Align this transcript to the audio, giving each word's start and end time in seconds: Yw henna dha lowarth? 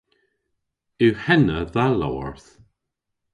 Yw 1.03 1.15
henna 1.25 1.57
dha 1.73 1.85
lowarth? 1.99 2.49